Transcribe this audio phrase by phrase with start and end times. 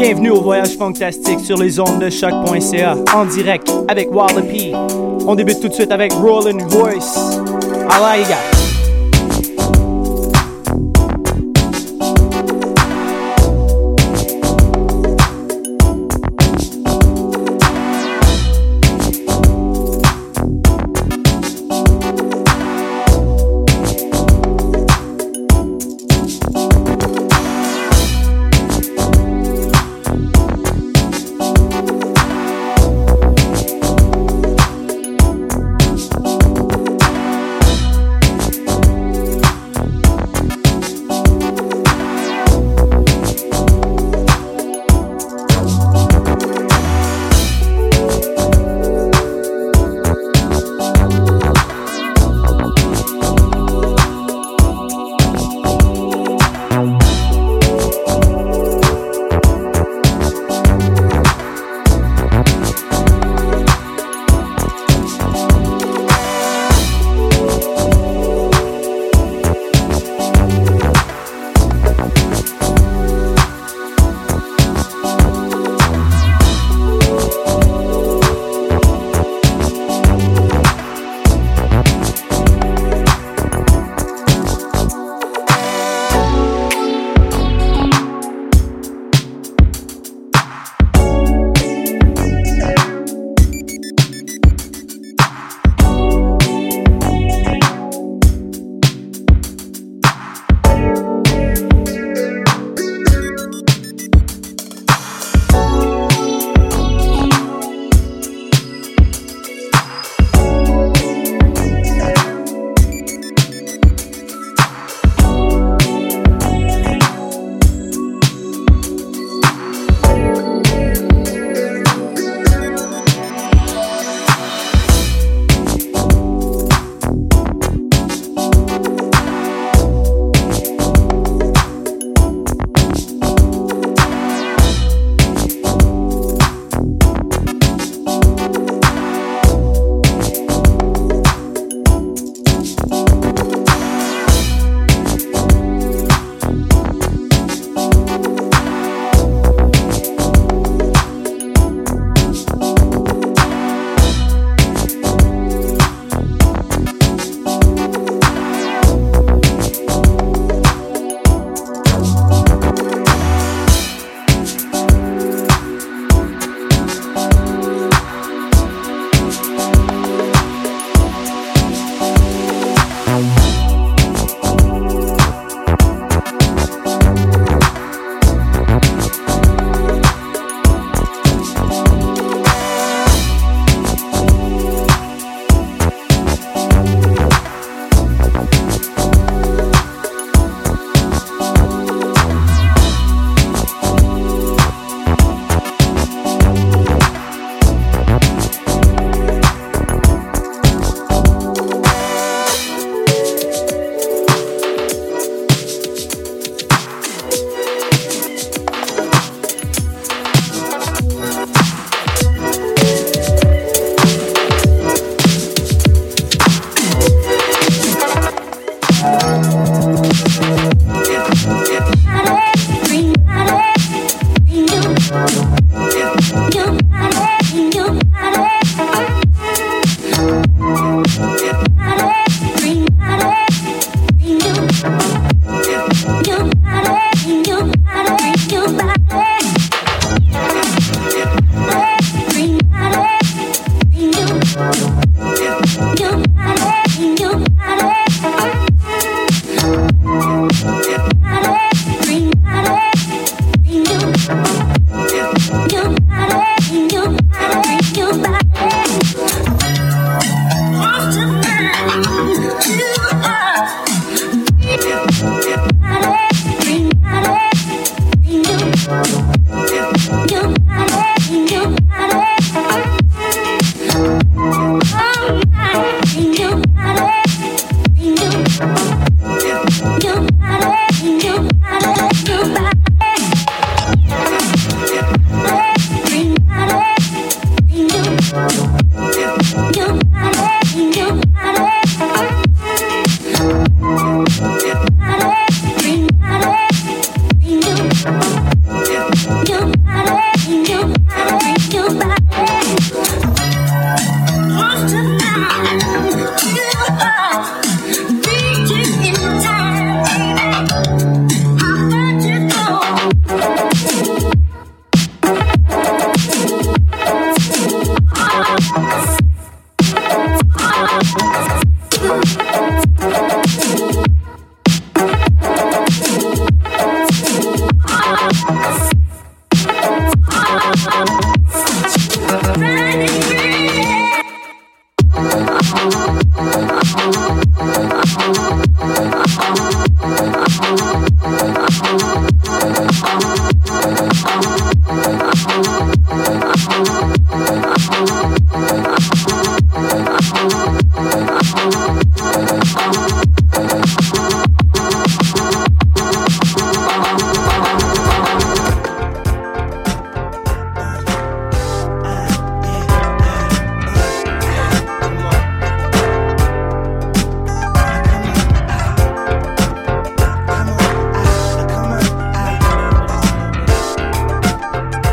[0.00, 4.72] Bienvenue au voyage fantastique sur les ondes de choc.ca en direct avec Wallopy.
[5.26, 7.40] On débute tout de suite avec Roland Voice.
[7.90, 8.57] Allah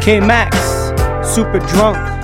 [0.05, 0.55] K Max,
[1.33, 2.14] super drunk.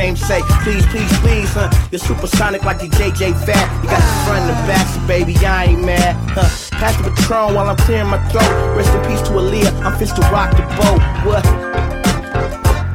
[0.00, 1.68] James say, please, please, please, huh?
[1.92, 3.84] You're supersonic like your JJ Fad.
[3.84, 6.48] You got the front and the back, so baby, I ain't mad, huh?
[6.78, 8.48] Pass the Patron while I'm clearing my throat.
[8.74, 11.04] Rest in peace to Aaliyah, I'm fist to rock the boat.
[11.28, 11.44] What?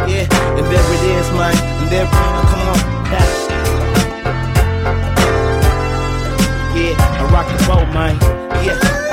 [0.09, 0.25] Yeah,
[0.57, 1.53] and there it is, man.
[1.53, 3.33] And there, oh, come on, pass.
[6.73, 8.17] Yeah, I rock the boat, man.
[8.65, 9.04] Yeah.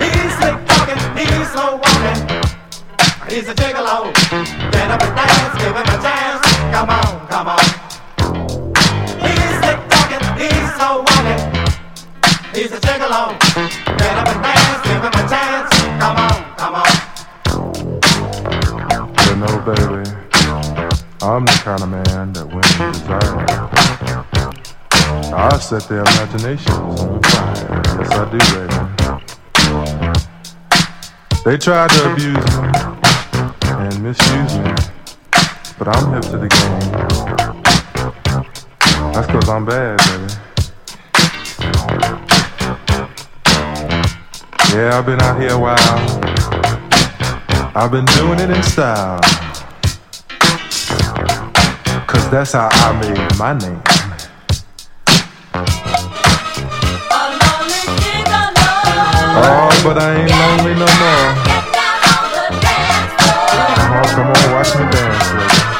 [0.00, 2.45] He's slick talking, he's slow walking.
[3.28, 4.12] He's a gigolo.
[4.70, 6.40] Get up and dance, give him a chance.
[6.72, 7.58] Come on, come on.
[9.18, 11.42] He's slick talking, he's slow walking.
[12.54, 13.36] He's a gigolo.
[13.98, 15.70] Get up and dance, give him a chance.
[15.98, 16.90] Come on, come on.
[19.26, 20.04] You know, baby,
[21.20, 23.46] I'm the kind of man that women desire.
[25.34, 26.68] I set their imaginations
[27.00, 27.82] on fire.
[27.98, 28.78] Yes, I do, baby.
[31.44, 32.85] They tried to abuse me
[33.96, 34.74] and misuse me,
[35.78, 36.92] but I'm hip to the game.
[39.12, 40.32] That's cause I'm bad, baby.
[44.74, 45.76] Yeah, I've been out here a while.
[47.74, 49.20] I've been doing it in style.
[52.06, 53.82] Cause that's how I made my name.
[59.38, 61.45] Oh, but I ain't lonely no more.
[64.04, 65.75] Come on, watch me dance, baby.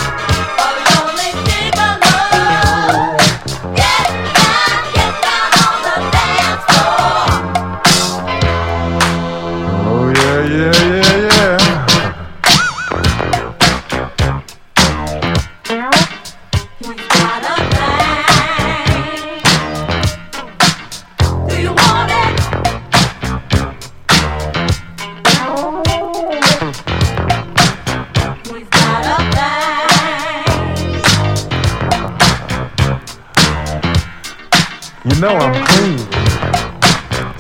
[35.17, 35.99] You know I'm clean.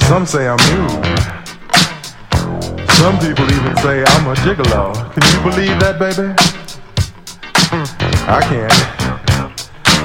[0.08, 1.04] Some say I'm rude.
[2.92, 4.94] Some people even say I'm a gigolo.
[5.12, 6.32] Can you believe that, baby?
[8.26, 8.72] I can't.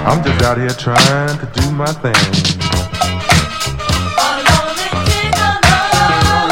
[0.06, 2.12] I'm just out here trying to do my thing.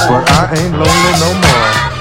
[0.07, 1.98] But I ain't lonely no more.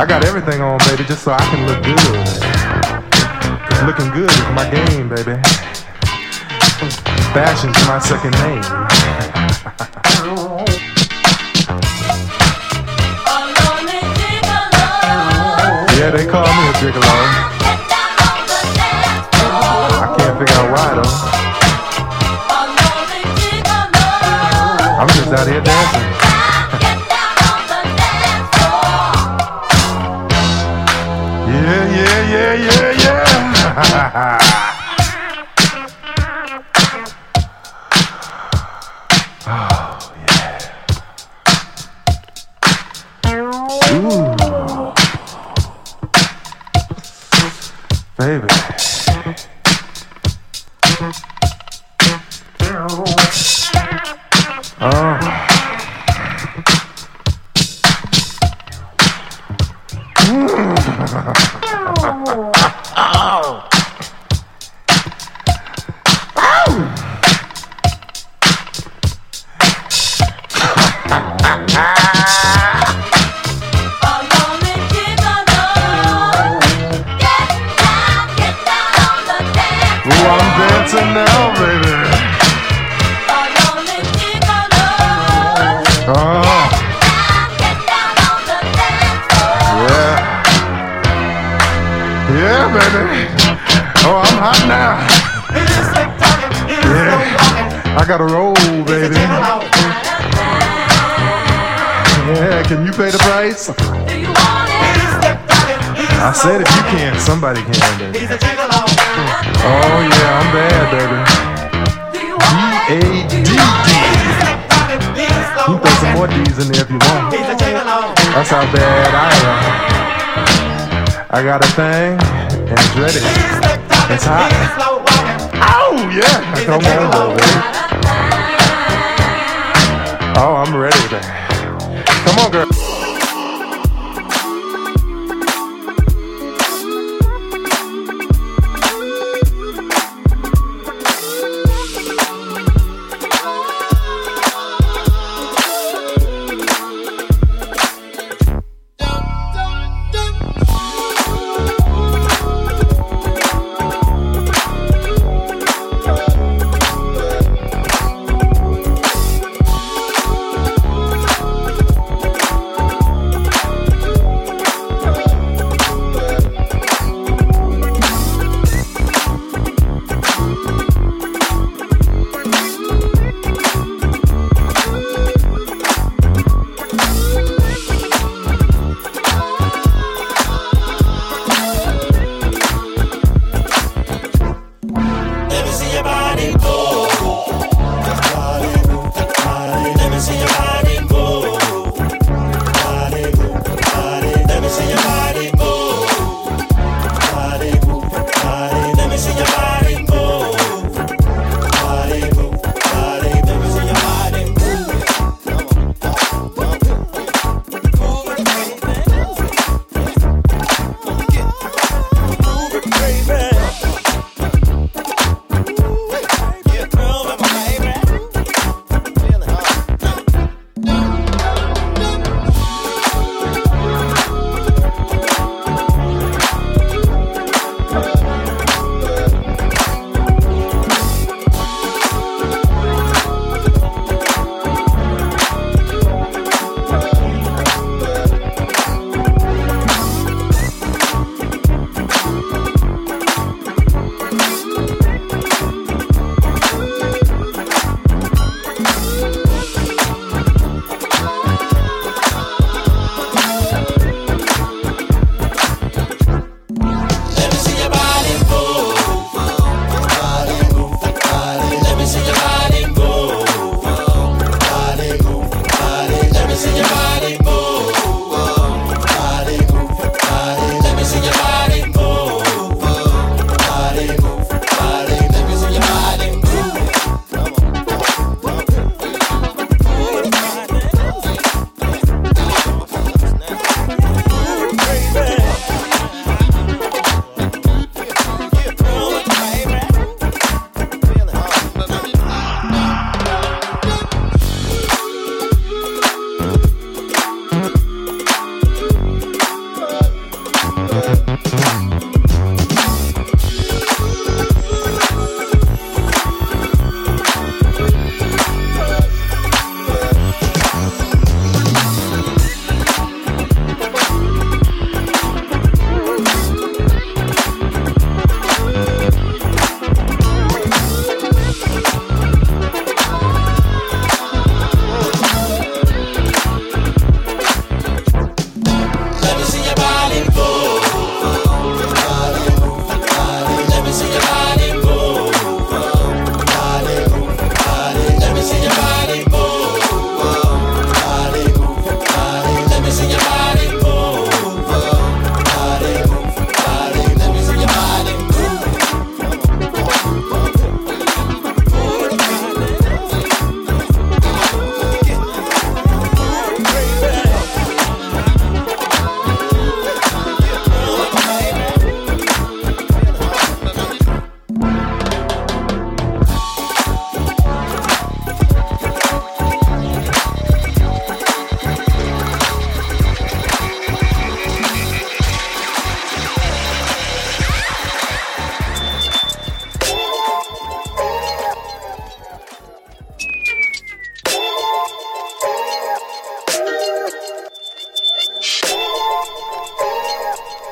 [0.00, 1.98] I got everything on, baby, just so I can look good.
[3.84, 5.34] Looking good is my game, baby.
[7.34, 8.62] Fashion's my second name.
[15.98, 17.02] Yeah, they call me a gigolo.
[19.98, 21.14] I can't figure out why though.
[25.00, 26.37] I'm just out here dancing.
[33.80, 33.84] oh,
[40.16, 40.58] yeah.
[43.94, 44.34] Ooh.
[48.16, 48.77] Baby.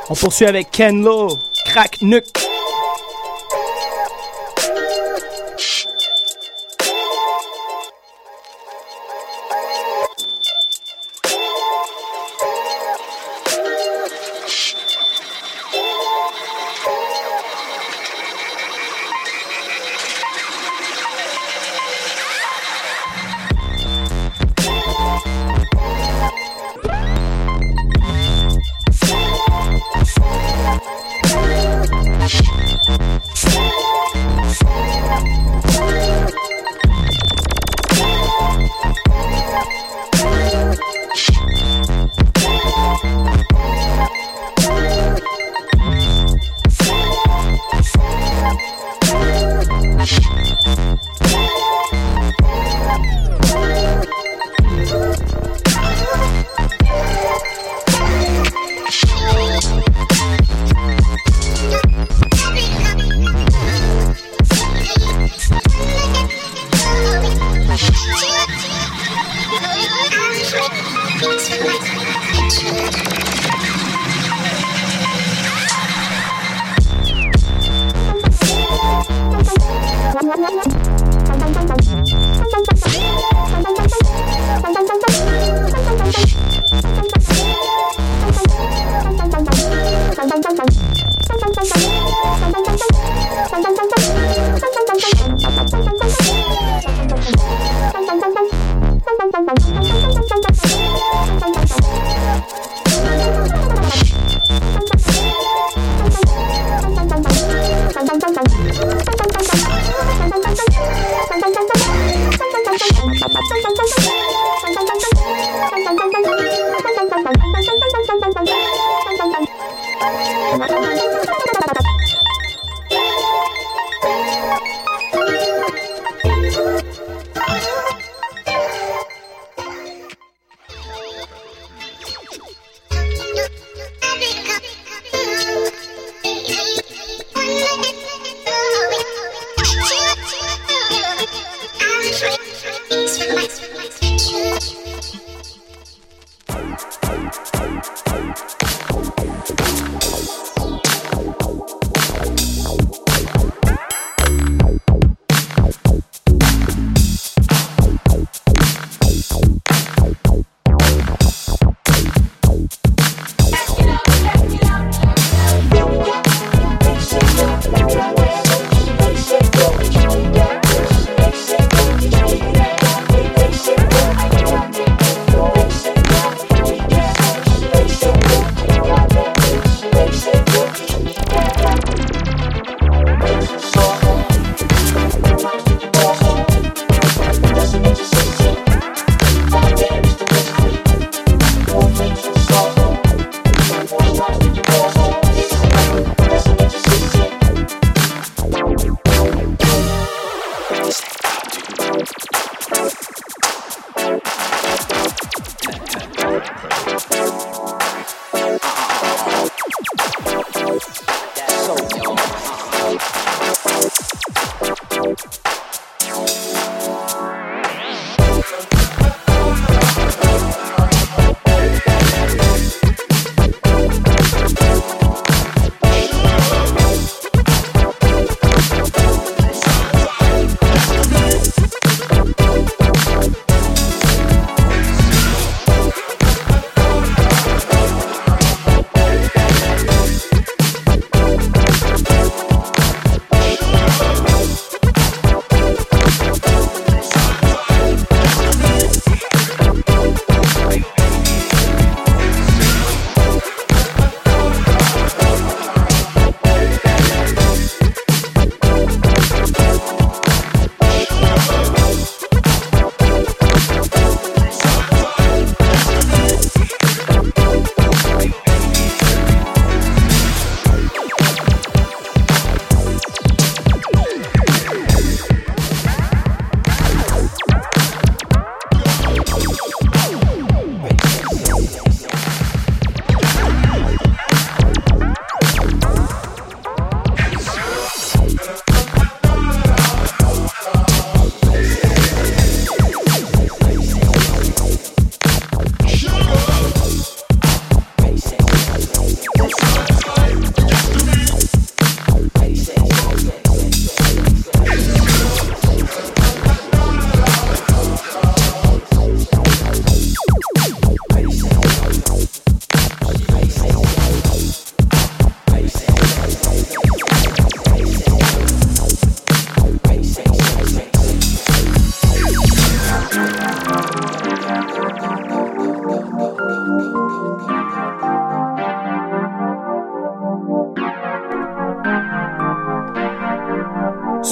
[0.08, 2.45] On poursuit avec Ken Lo, Crack Nuke.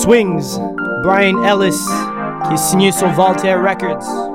[0.05, 0.59] Swings,
[1.03, 1.81] Brian Ellis,
[2.47, 4.34] qui est signé sur Voltaire Records.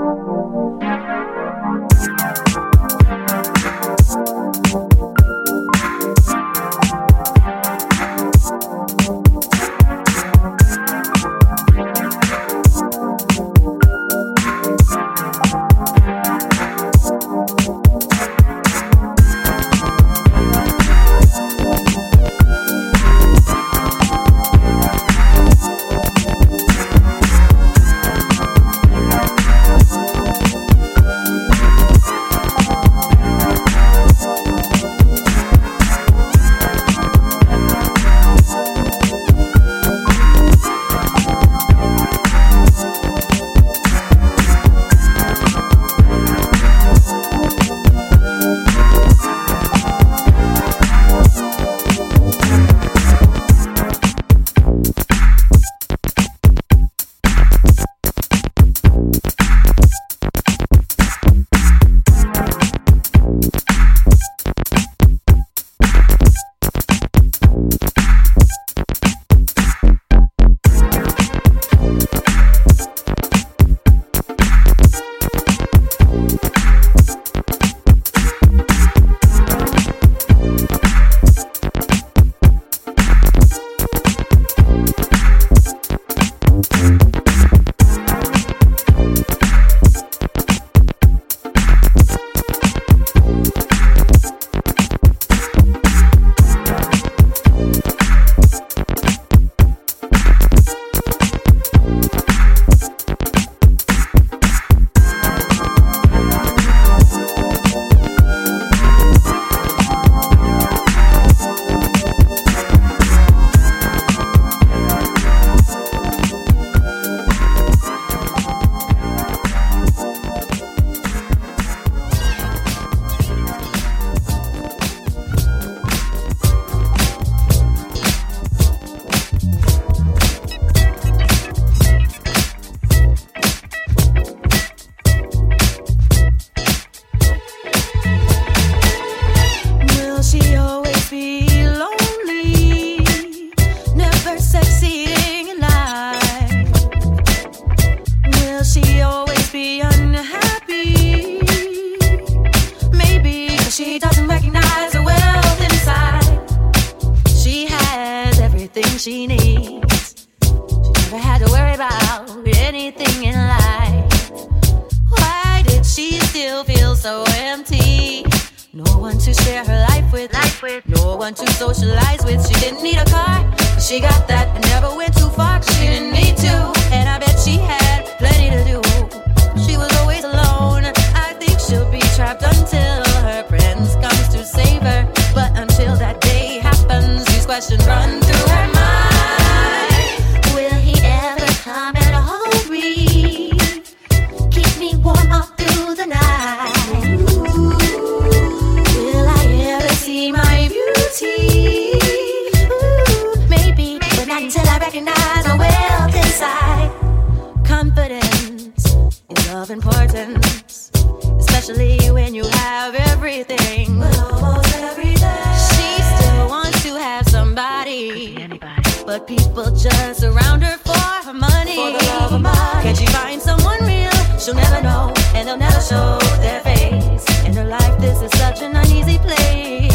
[219.10, 220.94] but people just surround her for
[221.26, 221.76] her money.
[221.76, 222.84] For the love of money.
[222.84, 224.12] Can she find someone real?
[224.38, 227.26] She'll never know, and they'll never show their face.
[227.44, 229.89] In her life, this is such an uneasy place.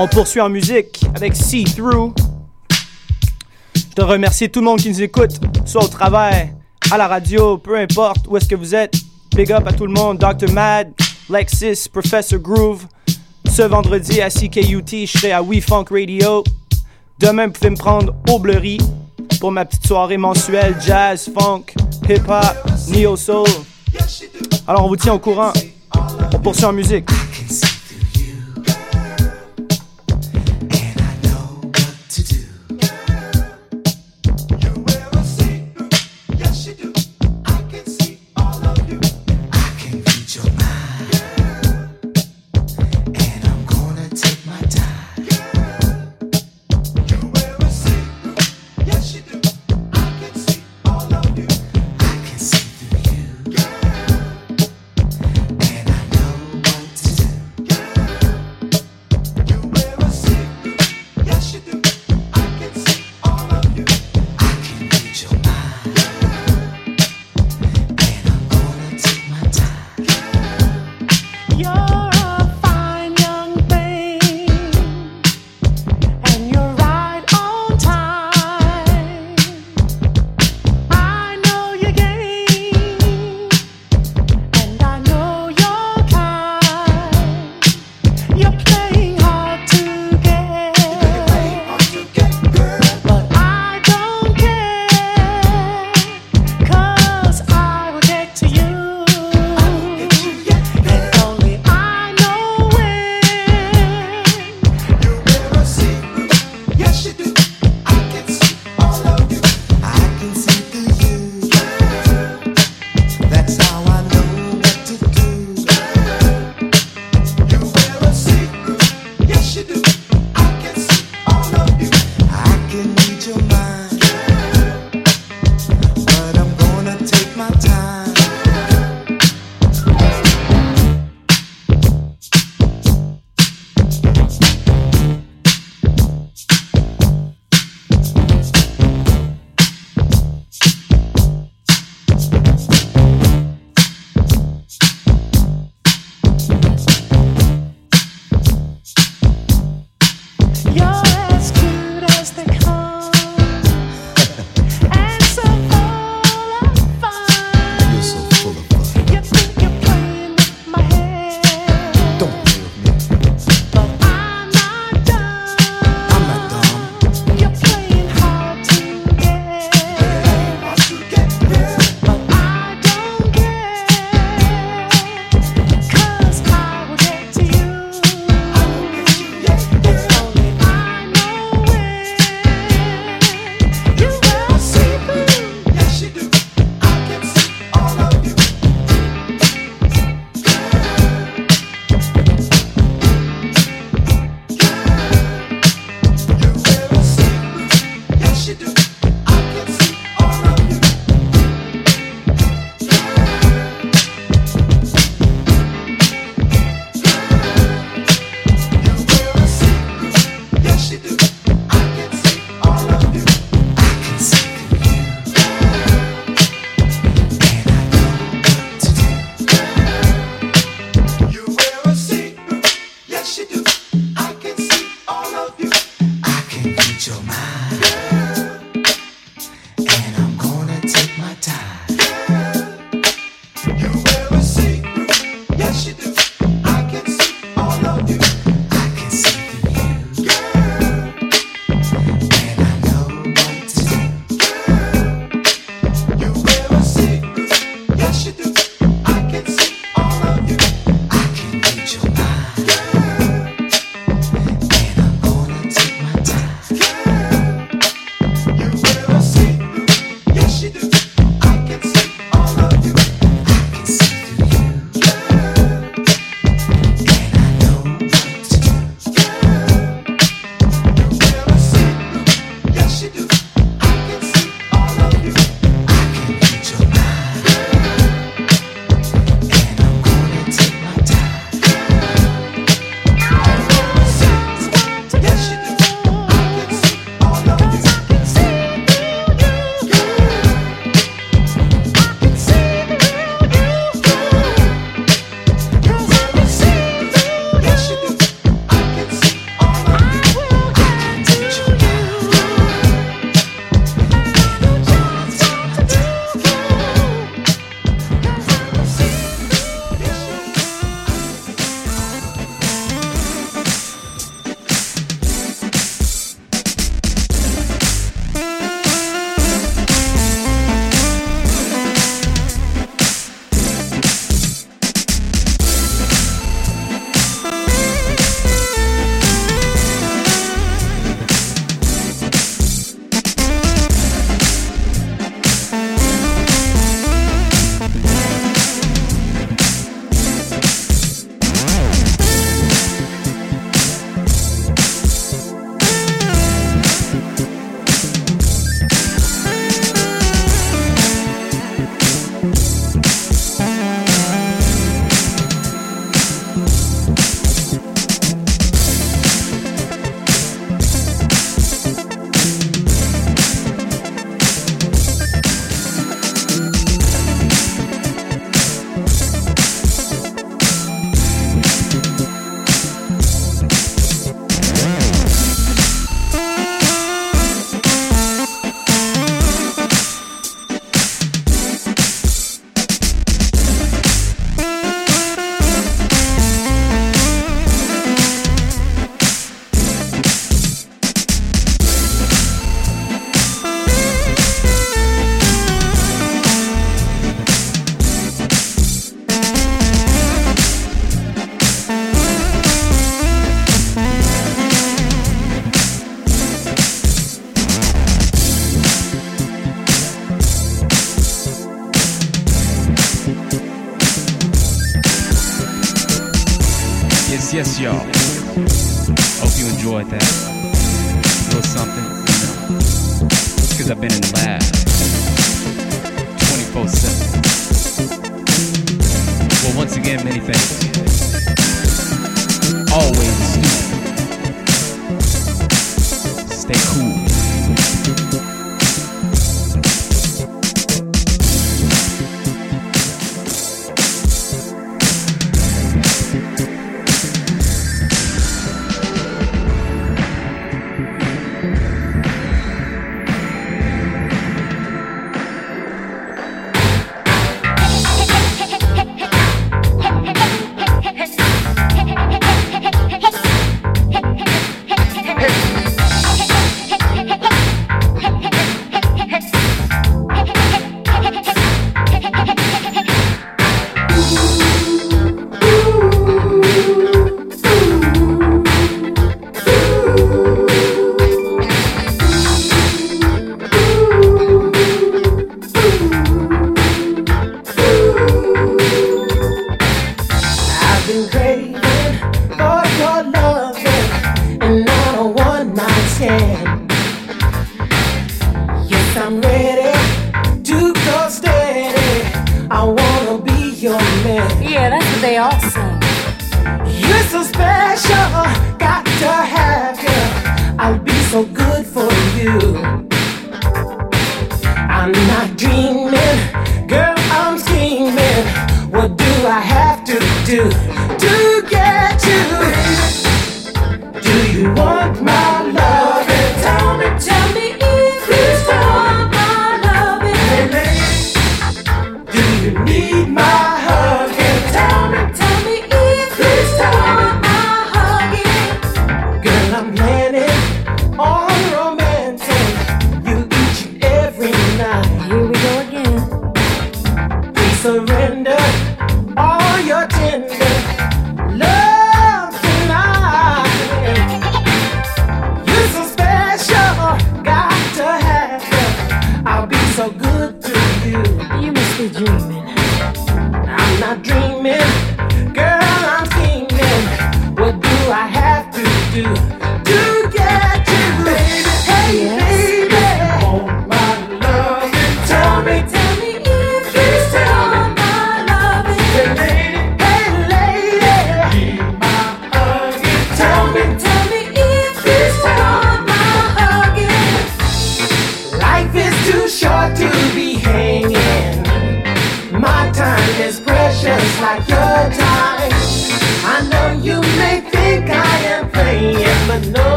[0.00, 2.14] on poursuit en musique avec See Through.
[3.74, 5.32] Je te remercie tout le monde qui nous écoute,
[5.66, 6.54] soit au travail,
[6.90, 8.94] à la radio, peu importe où est-ce que vous êtes.
[9.36, 10.50] Big up à tout le monde, Dr.
[10.52, 10.90] Mad,
[11.28, 12.86] Lexis, Professor Groove.
[13.46, 16.44] Ce vendredi à CKUT, je serai à We Funk Radio.
[17.18, 18.78] Demain, vous pouvez me prendre au Bleury
[19.38, 21.74] pour ma petite soirée mensuelle jazz, funk,
[22.08, 23.46] hip-hop, neo-soul.
[24.66, 25.52] Alors on vous tient au courant.
[26.32, 27.10] On poursuit en musique.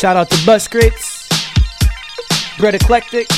[0.00, 1.28] Shout out to Bus Grits,
[2.56, 3.28] Bread Eclectic.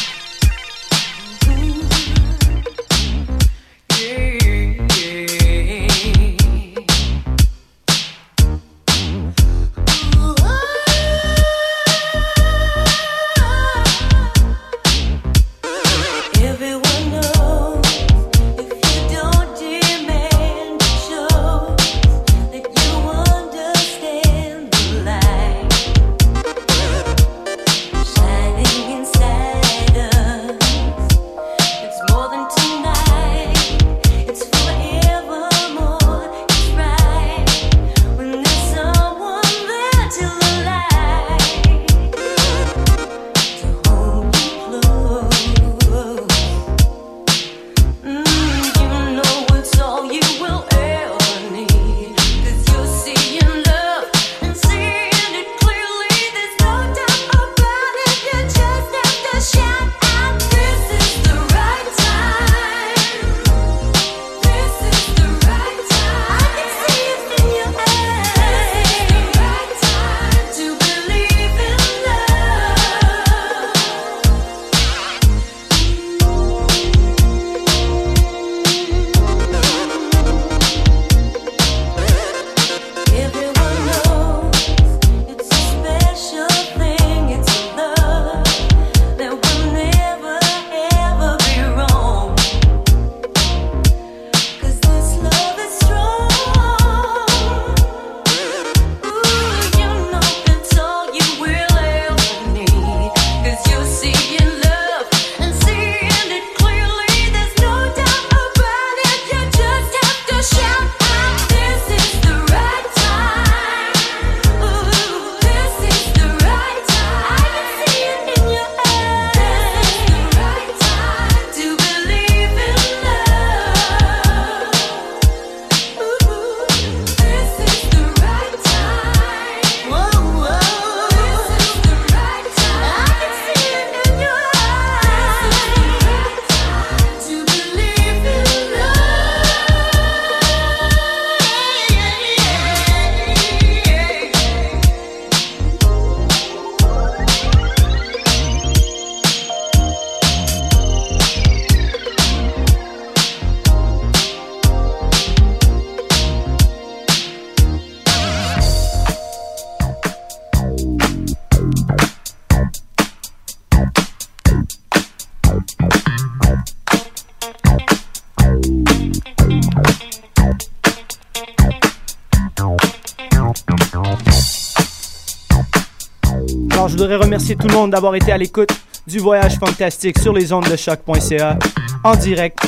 [177.12, 178.70] Voudrais remercier tout le monde d'avoir été à l'écoute
[179.06, 181.58] du voyage fantastique sur les ondes de choc.ca
[182.04, 182.58] en direct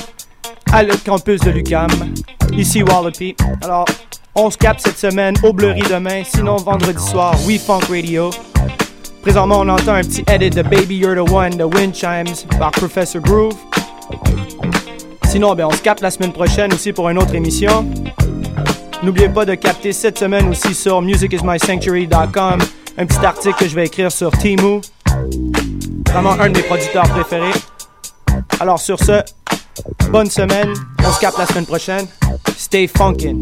[0.71, 1.89] à le campus de l'UCAM,
[2.53, 3.35] ici Wallopy.
[3.63, 3.87] Alors,
[4.35, 8.31] on se capte cette semaine au Bleury demain, sinon vendredi soir, We Funk Radio.
[9.23, 12.73] Présentement, on entend un petit edit de Baby You're the One de Wind Chimes par
[12.73, 13.57] Professor Groove.
[15.29, 17.87] Sinon, ben, on se capte la semaine prochaine aussi pour une autre émission.
[19.03, 22.59] N'oubliez pas de capter cette semaine aussi sur musicismysanctuary.com
[22.97, 24.81] un petit article que je vais écrire sur Timu.
[26.09, 27.59] Vraiment un de mes producteurs préférés.
[28.61, 29.23] Alors sur ce,
[30.11, 30.73] bonne semaine.
[31.05, 32.07] On se capte la semaine prochaine.
[32.57, 33.41] Stay funkin'.